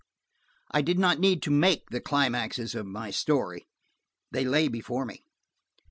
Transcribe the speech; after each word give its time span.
I 0.71 0.81
did 0.81 0.97
not 0.97 1.19
need 1.19 1.43
to 1.43 1.51
make 1.51 1.91
the 1.91 2.01
climaxes 2.01 2.73
of 2.73 2.87
my 2.87 3.11
story. 3.11 3.67
They 4.31 4.45
lay 4.45 4.67
before 4.67 5.05
me. 5.05 5.23